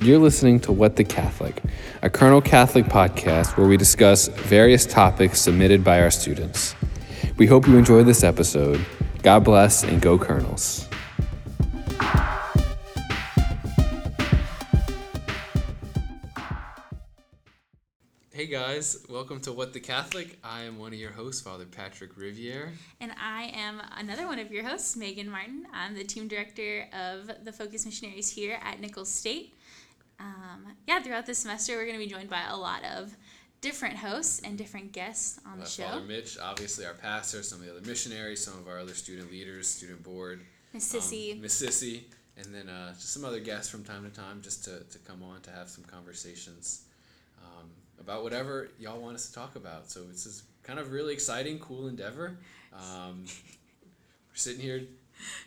You're 0.00 0.20
listening 0.20 0.60
to 0.60 0.70
What 0.70 0.94
the 0.94 1.02
Catholic, 1.02 1.60
a 2.02 2.08
Colonel 2.08 2.40
Catholic 2.40 2.84
podcast 2.84 3.56
where 3.56 3.66
we 3.66 3.76
discuss 3.76 4.28
various 4.28 4.86
topics 4.86 5.40
submitted 5.40 5.82
by 5.82 6.00
our 6.00 6.10
students. 6.12 6.76
We 7.36 7.46
hope 7.46 7.66
you 7.66 7.76
enjoy 7.76 8.04
this 8.04 8.22
episode. 8.22 8.86
God 9.24 9.42
bless 9.42 9.82
and 9.82 10.00
go 10.00 10.16
Colonels. 10.16 10.88
Hey 18.30 18.46
guys, 18.46 19.04
welcome 19.10 19.40
to 19.40 19.52
What 19.52 19.72
the 19.72 19.80
Catholic. 19.80 20.38
I 20.44 20.62
am 20.62 20.78
one 20.78 20.92
of 20.92 20.98
your 21.00 21.10
hosts, 21.10 21.40
Father 21.40 21.64
Patrick 21.64 22.16
Riviere. 22.16 22.72
And 23.00 23.10
I 23.20 23.50
am 23.52 23.82
another 23.96 24.28
one 24.28 24.38
of 24.38 24.52
your 24.52 24.62
hosts, 24.62 24.96
Megan 24.96 25.28
Martin. 25.28 25.66
I'm 25.74 25.96
the 25.96 26.04
team 26.04 26.28
director 26.28 26.86
of 26.92 27.44
the 27.44 27.52
Focus 27.52 27.84
Missionaries 27.84 28.30
here 28.30 28.60
at 28.62 28.80
Nicholls 28.80 29.10
State. 29.10 29.54
Um, 30.20 30.66
yeah, 30.86 31.00
throughout 31.00 31.26
this 31.26 31.38
semester, 31.38 31.76
we're 31.76 31.86
going 31.86 31.98
to 31.98 32.04
be 32.04 32.10
joined 32.10 32.30
by 32.30 32.42
a 32.48 32.56
lot 32.56 32.82
of 32.84 33.16
different 33.60 33.96
hosts 33.96 34.40
and 34.44 34.56
different 34.56 34.92
guests 34.92 35.40
on 35.46 35.58
the 35.58 35.66
show. 35.66 35.84
Father 35.84 36.04
Mitch, 36.04 36.38
obviously 36.38 36.86
our 36.86 36.94
pastor, 36.94 37.42
some 37.42 37.60
of 37.60 37.66
the 37.66 37.72
other 37.72 37.86
missionaries, 37.86 38.42
some 38.42 38.58
of 38.58 38.68
our 38.68 38.78
other 38.78 38.94
student 38.94 39.30
leaders, 39.30 39.68
student 39.68 40.02
board. 40.02 40.42
Miss 40.72 40.94
um, 40.94 41.00
Sissy. 41.00 41.40
Miss 41.40 41.60
Sissy, 41.60 42.02
and 42.36 42.54
then 42.54 42.68
uh, 42.68 42.92
just 42.94 43.12
some 43.12 43.24
other 43.24 43.40
guests 43.40 43.70
from 43.70 43.84
time 43.84 44.08
to 44.08 44.16
time 44.16 44.40
just 44.42 44.64
to, 44.64 44.84
to 44.90 44.98
come 45.00 45.22
on 45.22 45.40
to 45.42 45.50
have 45.50 45.68
some 45.68 45.84
conversations 45.84 46.84
um, 47.42 47.68
about 48.00 48.22
whatever 48.22 48.68
y'all 48.78 49.00
want 49.00 49.14
us 49.14 49.28
to 49.28 49.34
talk 49.34 49.56
about. 49.56 49.90
So 49.90 50.04
this 50.04 50.26
is 50.26 50.44
kind 50.62 50.78
of 50.78 50.92
really 50.92 51.12
exciting, 51.12 51.58
cool 51.58 51.88
endeavor. 51.88 52.38
Um, 52.72 53.24
we're 53.24 54.36
sitting 54.36 54.60
here 54.60 54.82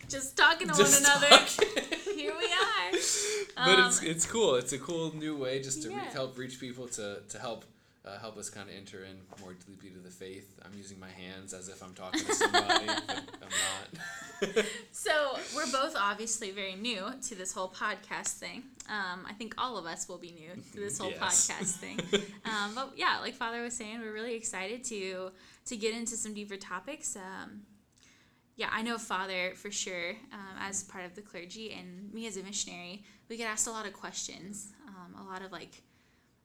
just 0.09 0.35
talking 0.37 0.67
to 0.67 0.73
just 0.73 1.03
one 1.03 1.11
another. 1.11 1.45
Here 2.15 2.33
we 2.37 2.45
are. 2.45 2.91
but 3.55 3.79
Um, 3.79 3.87
it's 3.87 4.01
it's 4.03 4.25
cool. 4.25 4.55
It's 4.55 4.73
a 4.73 4.77
cool 4.79 5.15
new 5.15 5.35
way 5.37 5.61
just 5.61 5.81
to 5.83 5.89
re- 5.89 5.95
help 6.13 6.37
reach 6.37 6.59
people 6.59 6.87
to 6.89 7.21
to 7.29 7.39
help 7.39 7.65
uh, 8.03 8.17
help 8.19 8.35
us 8.37 8.49
kind 8.49 8.67
of 8.67 8.75
enter 8.75 9.03
in 9.03 9.15
more 9.41 9.53
deeply 9.67 9.89
to 9.91 9.99
the 9.99 10.09
faith. 10.09 10.59
I'm 10.65 10.73
using 10.75 10.99
my 10.99 11.09
hands 11.09 11.53
as 11.53 11.69
if 11.69 11.83
I'm 11.83 11.93
talking 11.93 12.25
to 12.25 12.33
somebody, 12.33 12.85
but 13.07 13.23
I'm 13.43 13.49
not. 13.49 14.65
So 14.91 15.11
we're 15.55 15.71
both 15.71 15.95
obviously 15.95 16.49
very 16.49 16.73
new 16.73 17.05
to 17.27 17.35
this 17.35 17.53
whole 17.53 17.69
podcast 17.69 18.39
thing. 18.39 18.63
Um, 18.89 19.23
I 19.29 19.33
think 19.33 19.53
all 19.59 19.77
of 19.77 19.85
us 19.85 20.09
will 20.09 20.17
be 20.17 20.31
new 20.31 20.49
to 20.73 20.79
this 20.79 20.97
whole 20.97 21.11
Yes. 21.11 21.21
podcast 21.21 21.75
thing. 21.75 21.99
Um, 22.45 22.73
but 22.73 22.93
yeah, 22.97 23.19
like 23.21 23.35
Father 23.35 23.61
was 23.61 23.75
saying, 23.75 23.99
we're 23.99 24.11
really 24.13 24.33
excited 24.33 24.83
to 24.85 25.31
to 25.65 25.77
get 25.77 25.93
into 25.93 26.15
some 26.17 26.33
deeper 26.33 26.57
topics. 26.57 27.15
Um, 27.15 27.61
yeah, 28.61 28.69
I 28.71 28.83
know 28.83 28.99
Father 28.99 29.53
for 29.55 29.71
sure 29.71 30.11
um, 30.31 30.55
as 30.59 30.83
part 30.83 31.03
of 31.03 31.15
the 31.15 31.21
clergy, 31.21 31.73
and 31.73 32.13
me 32.13 32.27
as 32.27 32.37
a 32.37 32.43
missionary, 32.43 33.03
we 33.27 33.35
get 33.35 33.47
asked 33.47 33.65
a 33.65 33.71
lot 33.71 33.87
of 33.87 33.93
questions, 33.93 34.73
um, 34.87 35.15
a 35.19 35.27
lot 35.27 35.41
of 35.41 35.51
like 35.51 35.81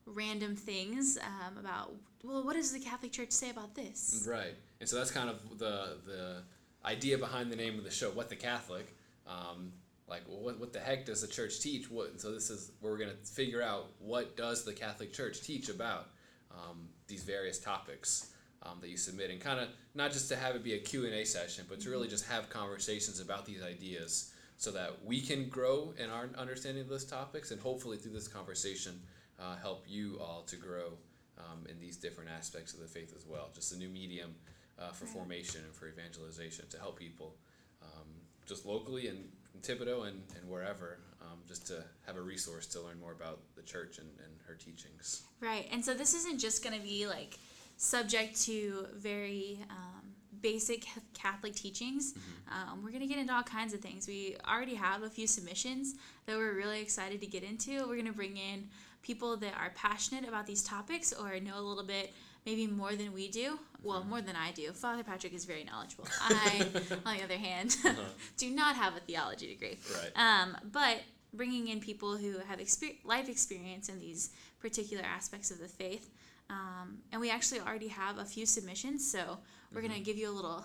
random 0.07 0.55
things 0.55 1.19
um, 1.21 1.59
about 1.59 1.93
well, 2.23 2.43
what 2.43 2.55
does 2.55 2.71
the 2.73 2.79
Catholic 2.79 3.11
Church 3.11 3.29
say 3.29 3.51
about 3.51 3.75
this? 3.75 4.25
Right, 4.27 4.55
and 4.79 4.89
so 4.89 4.95
that's 4.95 5.11
kind 5.11 5.29
of 5.29 5.59
the 5.59 5.97
the 6.07 6.43
idea 6.83 7.19
behind 7.19 7.51
the 7.51 7.55
name 7.55 7.77
of 7.77 7.83
the 7.83 7.91
show, 7.91 8.09
"What 8.09 8.29
the 8.29 8.35
Catholic." 8.35 8.95
Um, 9.27 9.71
like, 10.07 10.23
well, 10.27 10.39
what 10.39 10.59
what 10.59 10.73
the 10.73 10.79
heck 10.79 11.05
does 11.05 11.21
the 11.21 11.27
church 11.27 11.59
teach? 11.59 11.91
What 11.91 12.19
so 12.19 12.31
this 12.31 12.49
is 12.49 12.71
where 12.81 12.91
we're 12.91 12.97
gonna 12.97 13.21
figure 13.25 13.61
out 13.61 13.91
what 13.99 14.35
does 14.35 14.65
the 14.65 14.73
Catholic 14.73 15.13
Church 15.13 15.43
teach 15.43 15.69
about 15.69 16.07
um, 16.49 16.89
these 17.07 17.23
various 17.23 17.59
topics 17.59 18.31
um, 18.67 18.79
that 18.81 18.89
you 18.89 18.97
submit, 18.97 19.31
and 19.31 19.39
kind 19.39 19.59
of 19.59 19.69
not 19.95 20.11
just 20.11 20.27
to 20.29 20.35
have 20.35 20.55
it 20.55 20.63
be 20.63 20.73
a 20.73 20.79
Q 20.79 21.05
and 21.05 21.13
A 21.13 21.25
session, 21.25 21.65
but 21.69 21.79
to 21.81 21.89
really 21.89 22.07
just 22.07 22.25
have 22.27 22.49
conversations 22.49 23.19
about 23.19 23.45
these 23.45 23.63
ideas, 23.63 24.33
so 24.57 24.71
that 24.71 25.05
we 25.05 25.21
can 25.21 25.47
grow 25.49 25.93
in 25.97 26.09
our 26.09 26.29
understanding 26.37 26.81
of 26.81 26.89
those 26.89 27.05
topics, 27.05 27.51
and 27.51 27.61
hopefully 27.61 27.97
through 27.97 28.13
this 28.13 28.27
conversation, 28.27 28.99
uh, 29.39 29.55
help 29.55 29.85
you 29.87 30.19
all 30.19 30.43
to 30.47 30.55
grow 30.55 30.93
um, 31.37 31.65
in 31.69 31.79
these 31.79 31.95
different 31.95 32.29
aspects 32.29 32.73
of 32.73 32.79
the 32.79 32.87
faith 32.87 33.13
as 33.15 33.25
well. 33.25 33.49
Just 33.53 33.73
a 33.73 33.77
new 33.77 33.89
medium 33.89 34.33
uh, 34.79 34.91
for 34.91 35.05
formation 35.05 35.61
and 35.63 35.73
for 35.73 35.87
evangelization 35.87 36.65
to 36.69 36.77
help 36.79 36.97
people, 36.97 37.35
um, 37.83 38.07
just 38.47 38.65
locally 38.65 39.07
and 39.07 39.19
in 39.53 39.61
Thibodaux 39.61 40.07
and, 40.07 40.21
and 40.35 40.49
wherever, 40.49 40.99
um, 41.21 41.37
just 41.47 41.67
to 41.67 41.83
have 42.05 42.15
a 42.15 42.21
resource 42.21 42.67
to 42.67 42.81
learn 42.81 42.99
more 42.99 43.11
about 43.11 43.39
the 43.55 43.61
church 43.61 43.97
and, 43.97 44.07
and 44.23 44.33
her 44.47 44.53
teachings. 44.53 45.23
Right. 45.39 45.67
And 45.71 45.83
so 45.83 45.93
this 45.93 46.13
isn't 46.13 46.39
just 46.39 46.63
going 46.63 46.75
to 46.75 46.81
be 46.81 47.07
like 47.07 47.39
subject 47.77 48.41
to 48.43 48.87
very 48.95 49.59
um, 49.69 50.13
basic 50.41 50.85
Catholic 51.13 51.55
teachings. 51.55 52.13
Um, 52.51 52.83
we're 52.83 52.91
going 52.91 53.01
to 53.01 53.07
get 53.07 53.17
into 53.17 53.33
all 53.33 53.43
kinds 53.43 53.73
of 53.73 53.79
things. 53.79 54.07
We 54.07 54.35
already 54.47 54.75
have 54.75 55.03
a 55.03 55.09
few 55.09 55.27
submissions 55.27 55.95
that 56.25 56.37
we're 56.37 56.53
really 56.53 56.81
excited 56.81 57.21
to 57.21 57.27
get 57.27 57.43
into. 57.43 57.79
We're 57.87 57.95
going 57.95 58.05
to 58.05 58.13
bring 58.13 58.37
in 58.37 58.67
people 59.01 59.37
that 59.37 59.53
are 59.57 59.71
passionate 59.75 60.27
about 60.27 60.45
these 60.45 60.63
topics 60.63 61.13
or 61.13 61.39
know 61.39 61.57
a 61.57 61.61
little 61.61 61.83
bit 61.83 62.13
maybe 62.45 62.65
more 62.65 62.95
than 62.95 63.13
we 63.13 63.27
do. 63.27 63.59
Well, 63.83 64.03
more 64.05 64.21
than 64.21 64.35
I 64.35 64.51
do. 64.51 64.71
Father 64.71 65.03
Patrick 65.03 65.33
is 65.33 65.45
very 65.45 65.65
knowledgeable. 65.65 66.07
I, 66.21 66.65
on 67.05 67.17
the 67.17 67.23
other 67.23 67.37
hand, 67.37 67.75
do 68.37 68.49
not 68.49 68.75
have 68.75 68.95
a 68.95 68.99
theology 69.01 69.47
degree. 69.47 69.77
Right. 69.93 70.11
Um, 70.15 70.57
but 70.71 71.01
bringing 71.33 71.67
in 71.67 71.81
people 71.81 72.15
who 72.17 72.39
have 72.39 72.59
exper- 72.59 72.97
life 73.03 73.27
experience 73.29 73.89
in 73.89 73.99
these 73.99 74.31
particular 74.59 75.03
aspects 75.03 75.51
of 75.51 75.59
the 75.59 75.67
faith. 75.67 76.09
Um, 76.49 76.99
and 77.11 77.19
we 77.19 77.29
actually 77.29 77.59
already 77.59 77.89
have 77.89 78.17
a 78.19 78.25
few 78.25 78.45
submissions, 78.45 79.09
so 79.09 79.37
we're 79.73 79.81
going 79.81 79.93
to 79.93 79.99
give 79.99 80.17
you 80.17 80.29
a 80.29 80.31
little 80.31 80.63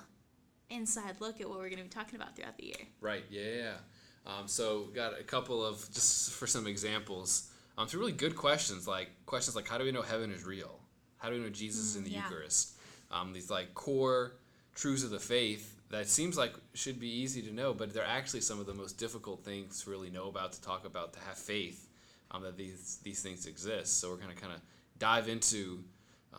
inside 0.70 1.20
look 1.20 1.40
at 1.40 1.48
what 1.48 1.58
we're 1.58 1.68
going 1.68 1.78
to 1.78 1.84
be 1.84 1.90
talking 1.90 2.16
about 2.16 2.36
throughout 2.36 2.56
the 2.56 2.66
year. 2.66 2.86
Right. 3.00 3.24
Yeah. 3.30 3.72
Um, 4.26 4.46
so 4.46 4.88
got 4.94 5.18
a 5.18 5.24
couple 5.24 5.64
of 5.64 5.78
just 5.92 6.32
for 6.32 6.46
some 6.46 6.66
examples. 6.66 7.50
Um, 7.76 7.88
some 7.88 8.00
really 8.00 8.12
good 8.12 8.36
questions, 8.36 8.86
like 8.86 9.10
questions 9.26 9.56
like 9.56 9.66
how 9.66 9.78
do 9.78 9.84
we 9.84 9.92
know 9.92 10.02
heaven 10.02 10.30
is 10.30 10.44
real? 10.44 10.78
How 11.18 11.28
do 11.30 11.36
we 11.36 11.42
know 11.42 11.50
Jesus 11.50 11.80
is 11.80 11.96
in 11.96 12.04
the 12.04 12.10
yeah. 12.10 12.24
Eucharist? 12.24 12.74
Um, 13.10 13.32
these 13.32 13.50
like 13.50 13.74
core 13.74 14.34
truths 14.74 15.04
of 15.04 15.10
the 15.10 15.18
faith 15.18 15.80
that 15.90 16.08
seems 16.08 16.36
like 16.36 16.54
should 16.74 16.98
be 16.98 17.08
easy 17.08 17.42
to 17.42 17.52
know, 17.52 17.74
but 17.74 17.92
they're 17.92 18.04
actually 18.04 18.40
some 18.40 18.58
of 18.58 18.66
the 18.66 18.74
most 18.74 18.98
difficult 18.98 19.44
things 19.44 19.82
to 19.84 19.90
really 19.90 20.10
know 20.10 20.28
about, 20.28 20.52
to 20.52 20.62
talk 20.62 20.86
about, 20.86 21.12
to 21.12 21.20
have 21.20 21.36
faith 21.36 21.88
um, 22.30 22.42
that 22.42 22.56
these 22.56 22.98
these 23.02 23.22
things 23.22 23.46
exist. 23.46 24.00
So 24.00 24.10
we're 24.10 24.16
gonna 24.16 24.34
kind 24.34 24.52
of 24.52 24.60
dive 25.08 25.26
into 25.34 25.62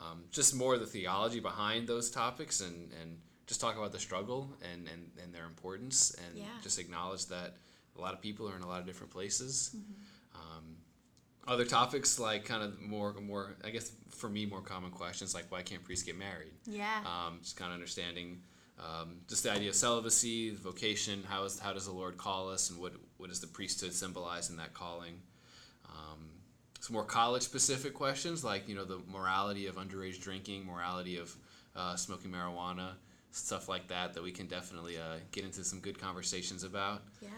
um, 0.02 0.18
just 0.38 0.56
more 0.56 0.74
of 0.78 0.80
the 0.86 0.92
theology 0.98 1.40
behind 1.52 1.82
those 1.88 2.08
topics 2.22 2.56
and 2.68 2.78
and 3.00 3.10
just 3.50 3.60
talk 3.64 3.76
about 3.78 3.92
the 3.92 4.00
struggle 4.08 4.42
and 4.72 4.82
and, 4.94 5.02
and 5.22 5.30
their 5.36 5.46
importance 5.54 5.98
and 6.24 6.32
Yeah. 6.38 6.46
just 6.68 6.78
acknowledge 6.84 7.24
that 7.36 7.50
a 7.98 8.02
lot 8.06 8.14
of 8.16 8.20
people 8.28 8.44
are 8.50 8.56
in 8.60 8.64
a 8.64 8.68
lot 8.74 8.80
of 8.84 8.86
different 8.90 9.12
places. 9.18 9.76
Um, 10.42 10.66
other 11.54 11.66
topics 11.66 12.20
like 12.20 12.42
kind 12.46 12.64
of 12.64 12.80
more 12.94 13.14
more 13.32 13.56
I 13.68 13.70
guess 13.76 13.88
for 14.20 14.30
me 14.30 14.46
more 14.54 14.62
common 14.74 14.92
questions 14.92 15.30
like 15.38 15.46
why 15.54 15.62
can't 15.70 15.84
priests 15.84 16.06
get 16.10 16.18
married? 16.18 16.54
Yeah. 16.66 17.00
Um, 17.12 17.40
just 17.42 17.56
kind 17.58 17.70
of 17.72 17.76
understanding 17.76 18.42
um, 18.80 19.10
just 19.32 19.44
the 19.44 19.52
idea 19.52 19.70
of 19.70 19.76
celibacy, 19.76 20.56
vocation. 20.56 21.24
How 21.32 21.44
is 21.48 21.60
how 21.60 21.74
does 21.74 21.86
the 21.86 21.92
Lord 22.02 22.18
call 22.18 22.50
us, 22.56 22.64
and 22.70 22.80
what 22.80 22.94
what 23.20 23.30
does 23.30 23.40
the 23.46 23.48
priesthood 23.58 23.94
symbolize 23.94 24.50
in 24.52 24.56
that 24.58 24.74
calling? 24.74 25.16
Um, 26.84 26.88
some 26.88 26.94
more 26.94 27.06
college 27.06 27.44
specific 27.44 27.94
questions 27.94 28.44
like 28.44 28.68
you 28.68 28.76
know 28.76 28.86
the 28.86 29.00
morality 29.12 29.68
of 29.68 29.76
underage 29.76 30.22
drinking, 30.22 30.66
morality 30.66 31.18
of 31.18 31.36
uh, 31.76 31.96
smoking 31.96 32.32
marijuana, 32.32 32.92
stuff 33.32 33.70
like 33.70 33.88
that 33.88 34.14
that 34.14 34.24
we 34.24 34.32
can 34.32 34.48
definitely 34.48 34.98
uh, 34.98 35.18
get 35.32 35.44
into 35.44 35.64
some 35.64 35.80
good 35.80 36.00
conversations 36.00 36.64
about. 36.64 37.04
yeah. 37.22 37.30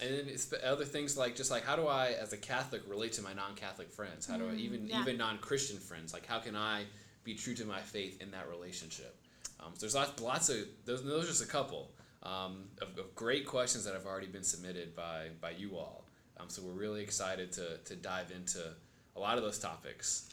And 0.00 0.18
then 0.18 0.24
it's 0.28 0.52
other 0.64 0.84
things 0.84 1.16
like 1.16 1.36
just 1.36 1.50
like 1.50 1.64
how 1.64 1.76
do 1.76 1.86
I, 1.86 2.14
as 2.20 2.32
a 2.32 2.36
Catholic, 2.36 2.82
relate 2.88 3.12
to 3.12 3.22
my 3.22 3.32
non-Catholic 3.34 3.92
friends? 3.92 4.26
How 4.26 4.36
do 4.36 4.48
I 4.48 4.54
even 4.54 4.88
yeah. 4.88 5.00
even 5.00 5.16
non-Christian 5.16 5.78
friends? 5.78 6.12
Like 6.12 6.26
how 6.26 6.40
can 6.40 6.56
I 6.56 6.84
be 7.24 7.34
true 7.34 7.54
to 7.54 7.64
my 7.64 7.80
faith 7.80 8.20
in 8.20 8.30
that 8.32 8.48
relationship? 8.48 9.16
Um, 9.60 9.72
so 9.74 9.80
there's 9.80 9.94
lots 9.94 10.20
lots 10.20 10.48
of 10.48 10.56
those. 10.84 11.04
Those 11.04 11.24
are 11.24 11.28
just 11.28 11.44
a 11.44 11.46
couple 11.46 11.92
um, 12.22 12.64
of, 12.80 12.98
of 12.98 13.14
great 13.14 13.46
questions 13.46 13.84
that 13.84 13.94
have 13.94 14.06
already 14.06 14.26
been 14.26 14.42
submitted 14.42 14.96
by 14.96 15.28
by 15.40 15.50
you 15.50 15.76
all. 15.76 16.06
Um, 16.42 16.48
so 16.48 16.62
we're 16.62 16.72
really 16.72 17.02
excited 17.02 17.52
to 17.52 17.78
to 17.84 17.96
dive 17.96 18.32
into 18.34 18.60
a 19.16 19.20
lot 19.20 19.36
of 19.36 19.44
those 19.44 19.58
topics. 19.58 20.28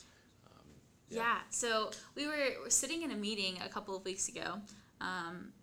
Um, 0.47 0.67
Yeah. 1.09 1.37
So 1.49 1.91
we 2.15 2.27
were, 2.27 2.69
sitting 2.69 3.03
in 3.03 3.11
a 3.11 3.15
meeting 3.15 3.59
a 3.63 3.69
couple 3.69 3.95
of 3.95 4.05
weeks 4.05 4.27
ago. 4.29 4.59
Um, 5.01 5.53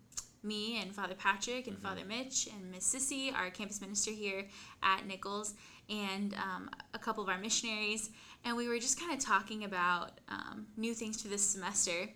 me 0.43 0.79
and 0.81 0.93
Father 0.93 1.15
Patrick 1.15 1.67
and 1.67 1.77
Father 1.77 2.05
Mitch 2.05 2.47
and 2.47 2.71
Miss 2.71 2.93
Sissy, 2.93 3.33
our 3.33 3.49
campus 3.49 3.81
minister 3.81 4.11
here 4.11 4.45
at 4.83 5.05
Nicholls, 5.05 5.55
and 5.89 6.33
um, 6.35 6.69
a 6.93 6.99
couple 6.99 7.23
of 7.23 7.29
our 7.29 7.39
missionaries, 7.39 8.11
and 8.45 8.55
we 8.55 8.69
were 8.69 8.77
just 8.77 8.99
kind 8.99 9.11
of 9.11 9.19
talking 9.19 9.63
about 9.63 10.21
um, 10.29 10.67
new 10.77 10.93
things 10.93 11.21
for 11.21 11.27
this 11.27 11.41
semester. 11.41 12.07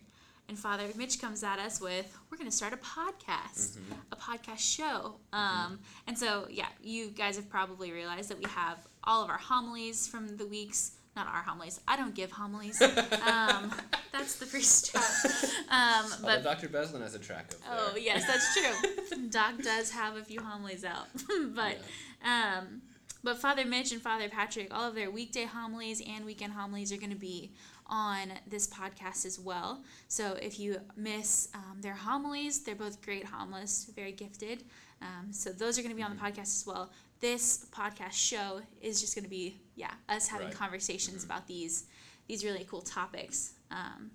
And 0.52 0.60
Father 0.60 0.84
Mitch 0.98 1.22
comes 1.22 1.46
at 1.46 1.60
us 1.60 1.80
with, 1.80 2.14
"We're 2.30 2.38
going 2.38 2.50
to 2.50 2.56
start 2.56 2.74
a 2.74 2.76
podcast, 2.76 3.78
a 4.12 4.18
podcast 4.18 4.60
show." 4.60 5.16
Um, 5.32 5.80
and 6.08 6.20
so, 6.20 6.46
yeah, 6.50 6.66
you 6.84 7.08
guys 7.08 7.38
have 7.38 7.50
probably 7.50 7.94
realized 7.94 8.30
that 8.32 8.38
we 8.38 8.44
have 8.50 8.78
all 9.06 9.24
of 9.24 9.30
our 9.30 9.38
homilies 9.38 10.10
from 10.10 10.36
the 10.36 10.46
weeks 10.46 10.92
not 11.16 11.28
our 11.28 11.42
homilies. 11.42 11.80
I 11.88 11.96
don't 11.96 12.14
give 12.14 12.32
homilies. 12.32 12.82
Um, 13.28 13.74
that's 14.12 14.36
the 14.36 14.46
priest's 14.46 14.92
job. 14.92 15.52
Um, 15.70 16.12
but 16.22 16.44
Dr. 16.44 16.68
Beslin 16.68 17.02
has 17.02 17.16
a 17.16 17.20
track 17.20 17.50
there. 17.50 17.60
oh 17.72 17.96
yes, 17.96 18.26
that's 18.28 18.54
true. 18.54 19.28
Doc 19.30 19.54
does 19.64 19.90
have 19.92 20.18
a 20.18 20.24
few 20.24 20.42
homilies 20.42 20.84
out, 20.84 21.08
but 21.56 21.78
um, 22.26 22.82
but 23.24 23.38
Father 23.38 23.64
Mitch 23.64 23.94
and 23.94 24.02
Father 24.02 24.28
Patrick, 24.28 24.68
all 24.74 24.90
of 24.90 24.96
their 24.96 25.12
weekday 25.12 25.46
homilies 25.46 26.02
and 26.06 26.26
weekend 26.26 26.54
homilies 26.54 26.92
are 26.92 26.98
going 26.98 27.12
to 27.12 27.16
be 27.16 27.52
on 27.92 28.32
this 28.48 28.66
podcast 28.68 29.26
as 29.26 29.38
well. 29.40 29.84
So 30.08 30.34
if 30.42 30.60
you 30.60 30.78
miss 30.96 31.50
um, 31.54 31.82
their 31.82 31.94
homilies, 31.94 32.64
they're 32.64 32.74
both 32.76 33.02
great 33.02 33.26
homilists, 33.26 33.86
very 33.94 34.14
gifted. 34.14 34.64
Um, 35.02 35.32
so 35.32 35.52
those 35.52 35.78
are 35.78 35.82
going 35.82 35.92
to 35.92 35.96
be 35.98 36.02
on 36.04 36.12
the 36.12 36.18
Mm-hmm. 36.18 36.26
podcast 36.40 36.56
as 36.62 36.64
well. 36.66 36.92
This 37.20 37.66
podcast 37.72 38.14
show 38.14 38.62
is 38.82 39.02
just 39.02 39.14
going 39.14 39.26
to 39.26 39.30
be, 39.30 39.60
yeah, 39.76 39.92
us 40.10 40.28
having 40.28 40.48
Right. 40.48 40.56
conversations 40.56 41.22
Mhm. 41.24 41.26
about 41.26 41.48
these 41.48 41.86
these 42.28 42.46
really 42.46 42.64
cool 42.64 42.82
topics. 42.82 43.54
Um, 43.72 44.12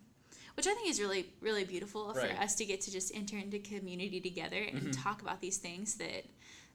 which 0.55 0.67
I 0.67 0.73
think 0.73 0.89
is 0.89 0.99
really, 1.01 1.31
really 1.43 1.65
beautiful 1.65 2.15
for 2.15 2.21
us 2.43 2.55
to 2.55 2.65
get 2.65 2.81
to 2.83 2.91
just 2.91 3.15
enter 3.15 3.37
into 3.37 3.59
community 3.59 4.23
together 4.23 4.57
and 4.63 4.85
Mhm. 4.85 5.03
talk 5.03 5.21
about 5.21 5.41
these 5.43 5.59
things 5.59 5.97
that 5.97 6.25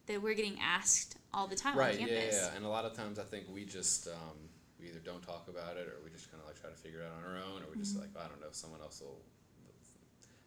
that 0.06 0.20
we're 0.22 0.34
getting 0.34 0.58
asked 0.60 1.16
all 1.34 1.48
the 1.48 1.56
time 1.56 1.76
right 1.76 1.94
on 1.94 2.00
yeah, 2.00 2.06
campus. 2.16 2.36
yeah 2.36 2.54
and 2.56 2.64
a 2.64 2.68
lot 2.68 2.84
of 2.84 2.92
times 2.94 3.18
i 3.20 3.24
think 3.24 3.46
we 3.48 3.64
just 3.64 4.06
um, 4.08 4.48
we 4.82 4.88
either 4.90 4.98
don't 4.98 5.22
talk 5.22 5.46
about 5.48 5.76
it 5.76 5.86
or 5.86 6.02
we 6.04 6.10
just 6.10 6.30
kind 6.30 6.40
of 6.42 6.46
like 6.48 6.60
try 6.60 6.68
to 6.68 6.76
figure 6.76 7.00
it 7.00 7.06
out 7.06 7.22
on 7.22 7.24
our 7.30 7.38
own 7.38 7.62
or 7.62 7.66
we're 7.70 7.76
just 7.78 7.96
Mhm. 7.96 8.00
like 8.02 8.10
i 8.18 8.26
don't 8.28 8.40
know 8.40 8.50
someone 8.50 8.80
else 8.80 9.00
will 9.00 9.22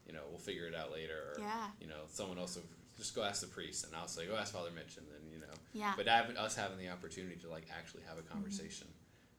you 0.06 0.14
know 0.14 0.22
we'll 0.30 0.40
figure 0.40 0.68
it 0.68 0.76
out 0.76 0.92
later 0.92 1.34
or 1.36 1.40
Yeah, 1.40 1.68
you 1.80 1.88
know 1.88 2.04
someone 2.12 2.38
else 2.38 2.56
will 2.56 2.64
just 2.98 3.16
go 3.16 3.24
ask 3.24 3.42
the 3.42 3.48
priest 3.48 3.86
and 3.86 3.96
i'll 3.96 4.08
say 4.08 4.28
go 4.28 4.36
ask 4.36 4.54
father 4.54 4.72
mitch 4.72 4.98
and 4.98 5.08
then 5.08 5.22
you 5.32 5.40
know 5.40 5.54
yeah, 5.74 5.94
but 5.98 6.08
having 6.08 6.38
us 6.38 6.56
having 6.56 6.78
the 6.78 6.90
opportunity 6.90 7.36
to 7.38 7.50
like 7.50 7.66
actually 7.76 8.04
have 8.08 8.18
a 8.18 8.22
Mm-hmm. 8.22 8.34
conversation 8.34 8.88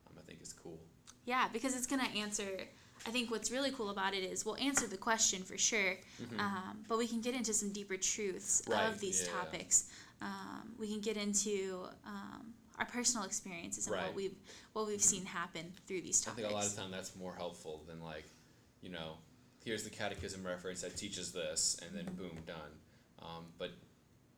um, 0.09 0.17
i 0.19 0.23
think 0.27 0.41
is 0.43 0.53
cool 0.53 0.79
yeah, 1.25 1.49
because 1.53 1.75
it's 1.75 1.89
gonna 1.89 2.05
answer. 2.17 2.47
I 3.05 3.11
think 3.11 3.33
what's 3.33 3.51
really 3.51 3.73
cool 3.73 3.91
about 3.91 4.15
it 4.15 4.23
is 4.23 4.47
we'll 4.47 4.57
answer 4.59 4.87
the 4.87 4.97
question 4.97 5.43
for 5.43 5.59
sure, 5.59 5.99
Mhm. 6.23 6.39
um, 6.39 6.85
but 6.87 6.99
we 6.99 7.09
can 7.09 7.21
get 7.21 7.35
into 7.35 7.53
some 7.53 7.73
deeper 7.73 7.97
truths 7.97 8.63
Right, 8.69 8.85
of 8.85 9.01
these 9.01 9.25
yeah. 9.27 9.33
topics. 9.33 9.89
Um, 10.21 10.77
we 10.79 10.87
can 10.87 11.01
get 11.01 11.17
into 11.17 11.89
um, 12.05 12.55
our 12.79 12.87
personal 12.87 13.25
experiences 13.27 13.87
and 13.87 13.97
what 13.97 14.15
we've 14.15 14.35
what 14.73 14.87
we've 14.87 14.99
Mhm. 15.01 15.03
seen 15.03 15.25
happen 15.25 15.73
through 15.87 16.03
these 16.03 16.21
topics. 16.21 16.45
I 16.45 16.49
think 16.49 16.53
a 16.53 16.57
lot 16.57 16.67
of 16.67 16.77
time 16.77 16.91
that's 16.91 17.15
more 17.17 17.35
helpful 17.35 17.83
than 17.87 18.03
like, 18.03 18.25
you 18.83 18.91
know, 18.91 19.19
here's 19.65 19.85
the 19.85 19.91
catechism 19.91 20.47
reference 20.47 20.83
that 20.83 20.97
teaches 20.97 21.33
this, 21.33 21.77
and 21.83 21.95
then 21.97 22.15
boom, 22.15 22.39
done. 22.47 22.81
Um, 23.21 23.47
but 23.59 23.71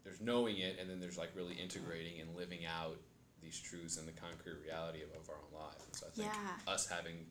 there's 0.04 0.20
knowing 0.20 0.58
it, 0.58 0.78
and 0.78 0.88
then 0.88 1.00
there's 1.00 1.18
like 1.18 1.30
really 1.34 1.54
integrating 1.54 2.20
and 2.20 2.34
living 2.36 2.64
out 2.64 2.96
these 3.42 3.58
truths 3.60 3.96
in 3.98 4.06
the 4.06 4.12
concrete 4.12 4.56
reality 4.64 5.02
of, 5.02 5.10
of 5.20 5.28
our 5.28 5.36
own 5.36 5.52
lives. 5.60 5.84
And 5.86 5.94
so 5.96 6.06
I 6.06 6.10
think 6.10 6.32
Yeah. 6.32 6.72
us 6.72 6.86
having 6.88 7.30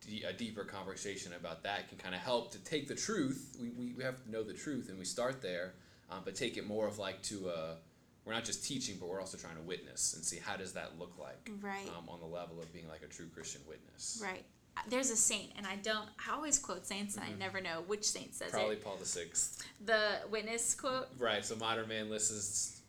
de- 0.00 0.22
a 0.24 0.32
deeper 0.32 0.64
conversation 0.64 1.32
about 1.32 1.62
that 1.62 1.88
can 1.88 1.98
kind 1.98 2.14
of 2.14 2.20
help 2.20 2.52
to 2.52 2.58
take 2.58 2.86
the 2.88 2.94
truth. 2.94 3.56
We, 3.60 3.70
we, 3.70 3.92
we 3.92 4.04
have 4.04 4.22
to 4.24 4.30
know 4.30 4.42
the 4.42 4.54
truth, 4.54 4.88
and 4.88 4.98
we 4.98 5.04
start 5.04 5.40
there, 5.42 5.74
um, 6.10 6.22
but 6.24 6.34
take 6.34 6.56
it 6.56 6.66
more 6.66 6.86
of 6.86 6.98
like 6.98 7.22
to 7.24 7.48
a, 7.48 7.76
we're 8.24 8.32
not 8.32 8.44
just 8.44 8.64
teaching, 8.64 8.96
but 9.00 9.08
we're 9.08 9.20
also 9.20 9.36
trying 9.36 9.56
to 9.56 9.62
witness 9.62 10.14
and 10.14 10.24
see 10.24 10.38
how 10.38 10.56
does 10.56 10.72
that 10.74 10.98
look 10.98 11.18
like 11.18 11.50
right. 11.60 11.88
um, 11.98 12.08
on 12.08 12.20
the 12.20 12.26
level 12.26 12.60
of 12.60 12.72
being 12.72 12.88
like 12.88 13.02
a 13.02 13.06
true 13.08 13.26
Christian 13.34 13.60
witness. 13.68 14.20
Right. 14.22 14.44
There's 14.88 15.10
a 15.10 15.16
saint, 15.16 15.50
and 15.56 15.66
I 15.66 15.76
don't. 15.76 16.08
I 16.26 16.32
always 16.34 16.58
quote 16.58 16.86
saints, 16.86 17.16
and 17.16 17.24
I 17.24 17.28
Mhm. 17.28 17.38
never 17.38 17.60
know 17.60 17.82
which 17.86 18.04
saint 18.08 18.34
says 18.34 18.52
Probably 18.52 18.76
it. 18.76 18.84
Paul 18.84 18.96
the 18.96 19.04
Sixth. 19.04 19.62
The 19.84 20.20
witness 20.30 20.74
quote. 20.74 21.08
Right. 21.18 21.44
So 21.44 21.56
modern 21.56 21.88
man 21.88 22.08
listens 22.08 22.80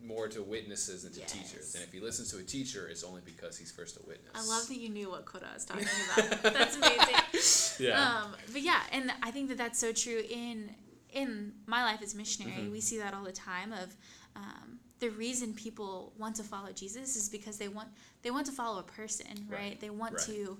more 0.00 0.28
to 0.28 0.40
witnesses 0.42 1.02
than 1.02 1.12
to 1.14 1.20
Yes. 1.20 1.32
teachers, 1.32 1.74
and 1.74 1.82
if 1.82 1.90
he 1.92 1.98
listens 1.98 2.30
to 2.30 2.38
a 2.38 2.44
teacher, 2.44 2.86
it's 2.86 3.02
only 3.02 3.20
because 3.24 3.58
he's 3.58 3.72
first 3.72 3.96
a 3.96 4.02
witness. 4.06 4.30
I 4.36 4.44
love 4.46 4.68
that 4.68 4.76
you 4.78 4.88
knew 4.90 5.10
what 5.10 5.24
quote 5.24 5.42
I 5.42 5.52
was 5.54 5.64
talking 5.64 5.84
about. 6.16 6.42
That's 6.44 6.76
amazing. 6.76 7.84
Yeah. 7.88 8.20
Um, 8.22 8.36
but 8.52 8.60
yeah, 8.62 8.80
and 8.92 9.12
I 9.22 9.32
think 9.32 9.48
that 9.48 9.58
that's 9.58 9.80
so 9.80 9.92
true 9.92 10.22
in 10.28 10.76
in 11.10 11.52
my 11.66 11.82
life 11.82 12.00
as 12.02 12.14
a 12.14 12.16
missionary. 12.16 12.62
Mhm. 12.62 12.70
We 12.70 12.80
see 12.80 12.98
that 12.98 13.12
all 13.14 13.24
the 13.24 13.32
time. 13.32 13.72
Of 13.72 13.96
um, 14.36 14.78
the 15.04 15.10
reason 15.10 15.52
people 15.66 16.12
want 16.16 16.34
to 16.36 16.44
follow 16.44 16.70
Jesus 16.72 17.16
is 17.16 17.28
because 17.28 17.56
they 17.58 17.68
want 17.68 17.88
they 18.22 18.30
want 18.30 18.46
to 18.46 18.52
follow 18.52 18.78
a 18.78 18.88
person, 19.00 19.26
right? 19.48 19.58
Right. 19.58 19.80
They 19.80 19.90
want 19.90 20.14
Right. 20.14 20.26
to 20.26 20.58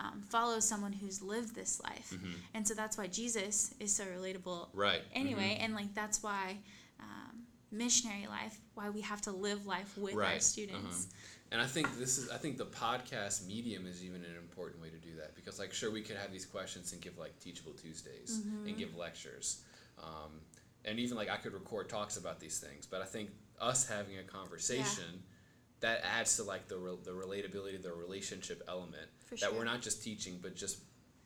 um, 0.00 0.16
follow 0.28 0.58
someone 0.58 0.92
who's 0.92 1.22
lived 1.22 1.54
this 1.54 1.80
life, 1.88 2.10
Mhm. 2.12 2.34
and 2.54 2.66
so 2.68 2.74
that's 2.74 2.96
why 2.98 3.06
Jesus 3.06 3.72
is 3.78 3.94
so 3.94 4.04
relatable 4.16 4.68
Right. 4.74 5.02
anyway 5.12 5.56
and 5.62 5.72
like 5.80 5.94
that's 5.94 6.18
why 6.26 6.58
um, 6.98 7.46
missionary 7.70 8.26
life 8.26 8.54
why 8.74 8.90
we 8.90 9.00
have 9.02 9.20
to 9.28 9.30
live 9.48 9.60
life 9.66 9.96
with 9.96 10.14
our 10.14 10.20
Right, 10.20 10.42
students 10.42 11.06
And 11.52 11.60
I 11.62 11.66
think 11.74 11.86
this 12.02 12.18
is 12.18 12.24
I 12.36 12.38
think 12.42 12.54
the 12.58 12.66
podcast 12.84 13.46
medium 13.46 13.86
is 13.86 14.02
even 14.08 14.24
an 14.24 14.36
important 14.46 14.82
way 14.82 14.90
to 14.90 15.00
do 15.08 15.12
that 15.20 15.30
because 15.38 15.56
like 15.62 15.72
sure 15.80 15.90
we 15.98 16.02
could 16.02 16.16
have 16.22 16.32
these 16.36 16.46
questions 16.56 16.92
and 16.92 17.00
give 17.06 17.16
like 17.24 17.34
teachable 17.46 17.74
Tuesdays 17.84 18.30
Mm-hmm. 18.32 18.66
and 18.66 18.72
give 18.82 18.96
lectures, 19.06 19.46
um, 20.08 20.32
and 20.84 20.98
even 20.98 21.16
like 21.20 21.30
I 21.36 21.36
could 21.42 21.52
record 21.62 21.88
talks 21.88 22.16
about 22.16 22.40
these 22.44 22.58
things. 22.58 22.82
But 22.92 23.00
I 23.06 23.08
think 23.14 23.26
us 23.60 23.88
having 23.88 24.18
a 24.18 24.22
conversation 24.22 25.22
that 25.80 26.02
adds 26.18 26.36
to 26.36 26.42
like 26.44 26.68
the 26.68 26.76
re- 26.76 26.96
the 27.04 27.10
relatability, 27.10 27.82
the 27.82 27.92
relationship 27.92 28.62
element 28.68 29.06
for 29.26 29.36
that 29.36 29.40
sure 29.50 29.52
we're 29.58 29.64
not 29.64 29.82
just 29.82 30.02
teaching, 30.02 30.38
but 30.42 30.54
just 30.56 30.78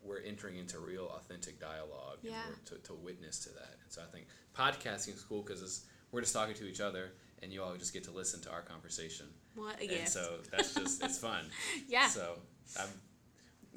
we're 0.02 0.20
entering 0.22 0.56
into 0.56 0.78
real 0.78 1.06
authentic 1.16 1.60
dialogue 1.60 2.18
Yeah. 2.22 2.42
to, 2.66 2.76
to 2.76 2.94
witness 2.94 3.38
to 3.40 3.50
that. 3.50 3.76
And 3.82 3.90
so 3.92 4.00
I 4.02 4.06
think 4.06 4.26
podcasting 4.56 5.14
is 5.14 5.22
cool 5.22 5.42
because 5.42 5.84
we're 6.12 6.20
just 6.22 6.32
talking 6.34 6.54
to 6.54 6.68
each 6.68 6.80
other 6.80 7.12
and 7.42 7.52
you 7.52 7.62
all 7.62 7.74
just 7.76 7.92
get 7.92 8.04
to 8.04 8.10
listen 8.10 8.40
to 8.42 8.50
our 8.50 8.62
conversation. 8.62 9.26
what 9.54 9.76
a 9.78 9.80
And 9.82 9.90
gift 9.90 10.08
so 10.08 10.36
that's 10.50 10.74
just, 10.74 11.02
it's 11.04 11.18
fun. 11.18 11.44
yeah 11.88 12.06
So 12.06 12.38
I'm, 12.80 12.88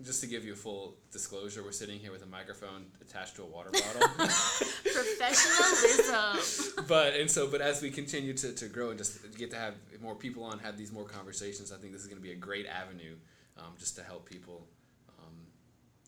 just 0.04 0.22
to 0.22 0.28
give 0.28 0.46
you 0.46 0.54
a 0.54 0.56
full 0.56 0.96
disclosure, 1.12 1.64
we're 1.64 1.72
sitting 1.72 2.00
here 2.00 2.12
with 2.12 2.24
a 2.24 2.28
microphone 2.28 2.86
attached 3.02 3.36
to 3.36 3.44
a 3.44 3.46
water 3.46 3.70
bottle. 3.72 4.08
professionalism. 4.94 6.84
But 6.88 7.14
and 7.14 7.30
so 7.30 7.48
but 7.48 7.62
as 7.62 7.82
we 7.82 7.90
continue 7.90 8.34
to, 8.34 8.54
to 8.54 8.68
grow 8.68 8.90
and 8.90 8.98
just 8.98 9.38
get 9.38 9.52
to 9.52 9.58
have 9.58 9.76
more 10.02 10.16
people 10.16 10.44
on 10.44 10.60
have 10.60 10.78
these 10.78 10.92
more 10.92 11.06
conversations 11.06 11.72
i 11.72 11.78
think 11.78 11.94
this 11.94 12.02
is 12.02 12.08
going 12.08 12.18
to 12.18 12.24
be 12.24 12.32
a 12.32 12.36
great 12.36 12.66
avenue 12.66 13.16
um, 13.58 13.74
just 13.78 13.96
to 13.96 14.04
help 14.04 14.28
people 14.28 14.68
um, 15.20 15.36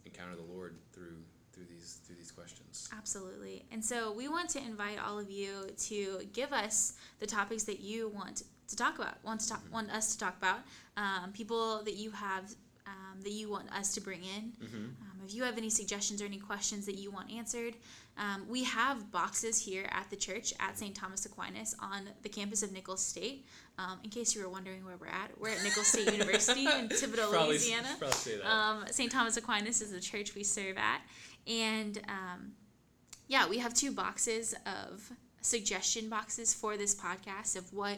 encounter 0.05 0.35
the 0.35 0.53
lord 0.53 0.75
through 0.91 1.17
through 1.53 1.65
these 1.69 1.99
through 2.03 2.15
these 2.15 2.31
questions. 2.31 2.89
Absolutely. 2.97 3.63
And 3.71 3.83
so 3.83 4.11
we 4.11 4.27
want 4.27 4.49
to 4.49 4.59
invite 4.59 4.97
all 4.99 5.19
of 5.19 5.29
you 5.29 5.69
to 5.77 6.21
give 6.33 6.51
us 6.51 6.93
the 7.19 7.27
topics 7.27 7.63
that 7.63 7.79
you 7.79 8.09
want 8.09 8.43
to 8.67 8.75
talk 8.75 8.97
about 8.97 9.23
want 9.23 9.39
to 9.39 9.49
talk 9.49 9.61
want 9.71 9.91
us 9.91 10.13
to 10.13 10.19
talk 10.19 10.35
about 10.37 10.59
um, 10.97 11.31
people 11.33 11.83
that 11.83 11.95
you 11.95 12.09
have 12.11 12.55
that 13.23 13.31
you 13.31 13.49
want 13.49 13.71
us 13.71 13.93
to 13.95 14.01
bring 14.01 14.21
in 14.23 14.51
mm-hmm. 14.61 14.75
Um, 14.75 15.13
if 15.25 15.33
you 15.33 15.43
have 15.43 15.57
any 15.57 15.69
suggestions 15.69 16.21
or 16.21 16.25
any 16.25 16.37
questions 16.37 16.85
that 16.85 16.95
you 16.95 17.11
want 17.11 17.31
answered, 17.31 17.75
um, 18.17 18.45
we 18.47 18.63
have 18.63 19.11
boxes 19.11 19.57
here 19.57 19.87
at 19.91 20.09
the 20.09 20.15
church 20.15 20.53
at 20.59 20.77
St. 20.77 20.93
Thomas 20.93 21.25
Aquinas 21.25 21.75
on 21.79 22.09
the 22.21 22.29
campus 22.29 22.61
of 22.61 22.71
Nicholls 22.71 23.03
State. 23.03 23.45
Um, 23.77 23.99
in 24.03 24.09
case 24.09 24.35
you 24.35 24.43
were 24.43 24.49
wondering 24.49 24.85
where 24.85 24.97
we're 24.97 25.07
at, 25.07 25.31
we're 25.39 25.49
at 25.49 25.63
Nicholls 25.63 25.87
State 25.87 26.11
University 26.17 26.65
in 26.65 26.89
Thibodaux, 26.89 27.31
probably, 27.31 27.49
Louisiana. 27.49 27.95
probably 27.97 28.37
that 28.37 28.51
Um, 28.51 28.85
St. 28.91 29.11
Thomas 29.11 29.37
Aquinas 29.37 29.81
is 29.81 29.91
the 29.91 29.99
church 29.99 30.35
we 30.35 30.43
serve 30.43 30.77
at. 30.77 31.01
And 31.47 31.99
um, 32.07 32.51
yeah, 33.27 33.47
we 33.47 33.57
have 33.59 33.73
two 33.73 33.91
boxes 33.91 34.53
of 34.65 35.11
suggestion 35.41 36.09
boxes 36.09 36.53
for 36.53 36.77
this 36.77 36.93
podcast 36.95 37.55
of 37.57 37.73
what 37.73 37.97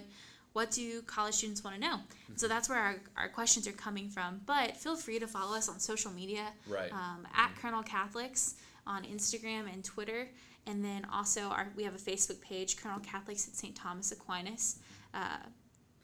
what 0.55 0.71
do 0.71 1.01
college 1.01 1.35
students 1.35 1.63
want 1.65 1.75
to 1.75 1.81
know. 1.81 1.99
So 2.37 2.47
that's 2.47 2.69
where 2.69 2.79
our, 2.79 2.95
our 3.17 3.27
questions 3.27 3.67
are 3.67 3.73
coming 3.73 4.07
from. 4.07 4.39
But 4.45 4.77
feel 4.77 4.95
free 4.95 5.19
to 5.19 5.27
follow 5.27 5.55
us 5.57 5.67
on 5.67 5.79
social 5.79 6.11
media 6.11 6.47
right 6.67 6.91
um, 6.93 7.27
at 7.35 7.51
Colonel 7.61 7.83
Catholics 7.83 8.55
on 8.87 9.03
Instagram 9.03 9.71
and 9.71 9.83
Twitter. 9.83 10.29
And 10.65 10.83
then 10.83 11.05
also 11.11 11.41
our 11.49 11.67
we 11.75 11.83
have 11.83 11.93
a 11.93 11.97
Facebook 11.97 12.39
page, 12.39 12.77
Colonel 12.77 12.99
Catholics 12.99 13.47
at 13.49 13.55
St. 13.55 13.75
Thomas 13.75 14.13
Aquinas. 14.13 14.79
Uh, 15.13 15.39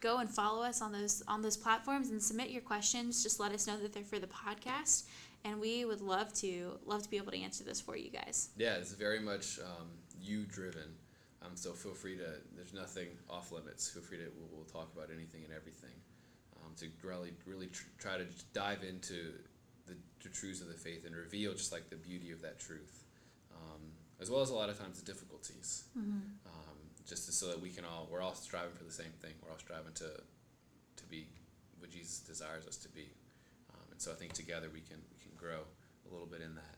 go 0.02 0.18
and 0.18 0.30
follow 0.30 0.64
us 0.64 0.82
on 0.82 0.92
those 0.92 1.24
on 1.30 1.42
those 1.42 1.56
platforms 1.56 2.10
and 2.10 2.22
submit 2.22 2.50
your 2.50 2.62
questions. 2.62 3.24
Just 3.24 3.40
let 3.40 3.54
us 3.54 3.68
know 3.68 3.78
that 3.78 3.94
they're 3.94 4.04
for 4.04 4.20
the 4.20 4.28
podcast, 4.28 5.04
and 5.46 5.62
we 5.62 5.86
would 5.86 6.02
love 6.02 6.34
to 6.36 6.78
love 6.86 7.02
to 7.04 7.10
be 7.10 7.16
able 7.18 7.32
to 7.32 7.40
answer 7.40 7.64
this 7.64 7.80
for 7.80 7.96
you 7.96 8.10
guys. 8.10 8.50
yeah 8.58 8.76
it's 8.76 8.94
very 8.94 9.20
much 9.20 9.60
um, 9.60 9.88
you 10.22 10.46
driven 10.46 10.96
um, 11.44 11.52
so 11.56 11.74
feel 11.74 11.94
free 11.94 12.18
to 12.18 12.28
there's 12.56 12.74
nothing 12.74 13.08
off 13.30 13.52
limits. 13.52 13.90
Feel 13.90 14.04
free 14.04 14.18
to 14.18 14.26
we'll, 14.38 14.50
we'll 14.54 14.66
talk 14.66 14.92
about 14.96 15.10
anything 15.14 15.44
and 15.44 15.54
everything. 15.54 15.96
Um, 16.64 16.74
to 16.78 16.88
really 17.04 17.34
really 17.46 17.68
tr- 17.68 17.90
try 17.98 18.18
to 18.18 18.26
dive 18.54 18.84
into 18.84 19.34
the, 19.88 19.96
the 20.22 20.30
truths 20.30 20.62
of 20.62 20.68
the 20.68 20.76
faith 20.76 21.06
and 21.06 21.16
reveal 21.16 21.54
just 21.54 21.72
like 21.72 21.90
the 21.90 21.96
beauty 21.96 22.32
of 22.32 22.42
that 22.42 22.60
truth. 22.60 23.04
Um, 23.56 23.82
as 24.20 24.30
well 24.30 24.42
as 24.42 24.52
a 24.52 24.56
lot 24.56 24.70
of 24.70 24.80
times 24.80 25.00
the 25.02 25.06
difficulties. 25.12 25.86
Um, 26.46 26.78
just 27.08 27.32
so 27.34 27.48
that 27.48 27.60
we 27.60 27.70
can 27.70 27.84
all 27.86 28.08
we're 28.12 28.22
all 28.22 28.36
striving 28.36 28.74
for 28.74 28.84
the 28.84 28.92
same 28.92 29.12
thing. 29.22 29.32
We're 29.44 29.52
all 29.52 29.60
striving 29.60 29.94
to 29.96 30.10
to 30.98 31.04
be 31.10 31.26
what 31.80 31.90
jesus 31.90 32.20
desires 32.20 32.68
us 32.68 32.78
to 32.78 32.90
be. 32.90 33.10
Um, 33.74 33.86
and 33.92 34.00
so 34.02 34.12
i 34.12 34.16
think 34.16 34.34
together 34.34 34.68
we 34.72 34.82
can 34.82 34.98
we 35.12 35.18
can 35.18 35.32
grow 35.36 35.62
a 36.08 36.14
little 36.14 36.28
bit 36.28 36.42
in 36.42 36.54
that 36.56 36.76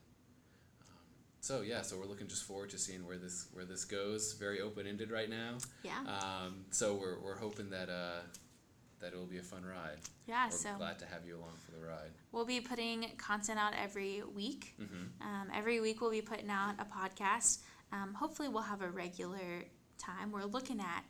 so 1.44 1.60
yeah 1.62 1.82
so 1.82 1.98
we're 1.98 2.06
looking 2.06 2.28
just 2.28 2.46
forward 2.46 2.70
to 2.70 2.78
seeing 2.78 3.06
where 3.06 3.18
this 3.18 3.48
where 3.54 3.66
this 3.66 3.84
goes 3.84 4.34
very 4.46 4.62
open-ended 4.62 5.12
right 5.12 5.30
now 5.30 5.58
Yeah, 5.84 6.00
um, 6.08 6.64
so 6.72 6.94
we're, 6.94 7.20
we're 7.20 7.36
hoping 7.38 7.70
that 7.72 7.90
uh, 7.90 8.22
that 9.02 9.12
it 9.14 9.18
will 9.18 9.26
be 9.26 9.40
a 9.40 9.44
fun 9.54 9.64
ride 9.66 10.00
yeah. 10.26 10.46
we're 10.46 10.52
So 10.52 10.70
glad 10.78 11.00
to 11.00 11.06
have 11.06 11.26
you 11.28 11.36
along 11.36 11.56
for 11.66 11.72
the 11.72 11.86
ride 11.86 12.12
we'll 12.32 12.46
be 12.46 12.62
putting 12.62 13.12
content 13.18 13.60
out 13.60 13.74
every 13.82 14.24
week. 14.34 14.74
mm-hmm. 14.82 15.04
Um, 15.28 15.48
every 15.54 15.82
week 15.82 16.00
we'll 16.00 16.12
be 16.12 16.22
putting 16.22 16.50
out 16.50 16.76
a 16.80 16.86
podcast. 16.86 17.60
Um, 17.92 18.14
hopefully 18.14 18.48
we'll 18.50 18.64
have 18.74 18.82
a 18.82 18.90
regular 18.90 19.66
time. 19.98 20.32
We're 20.32 20.46
looking 20.46 20.80
at 20.80 21.04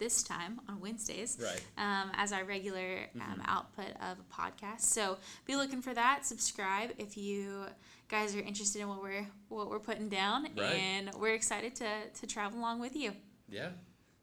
this 0.00 0.24
time 0.24 0.60
on 0.68 0.80
Wednesdays 0.80 1.38
Right. 1.40 1.62
um, 1.78 2.10
as 2.14 2.32
our 2.32 2.44
regular 2.44 3.06
um, 3.14 3.40
output 3.46 3.90
of 4.00 4.18
a 4.18 4.24
podcast. 4.34 4.80
So 4.80 5.18
be 5.46 5.54
looking 5.54 5.82
for 5.82 5.94
that. 5.94 6.26
Subscribe 6.26 6.90
if 6.98 7.16
you 7.16 7.66
guys 8.08 8.34
are 8.34 8.40
interested 8.40 8.82
in 8.82 8.88
what 8.88 9.00
we're 9.00 9.28
what 9.48 9.70
we're 9.70 9.78
putting 9.78 10.08
down, 10.08 10.48
Right. 10.56 10.72
and 10.72 11.14
we're 11.14 11.34
excited 11.34 11.76
to 11.76 11.88
to 12.20 12.26
travel 12.26 12.58
along 12.58 12.80
with 12.80 12.96
you. 12.96 13.12
Yeah. 13.48 13.68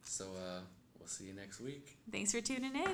So 0.03 0.25
uh, 0.25 0.60
we'll 1.00 1.07
see 1.07 1.24
you 1.25 1.34
next 1.34 1.62
week. 1.62 1.98
Thanks 2.12 2.34
for 2.34 2.41
tuning 2.41 2.75
in. 2.75 2.91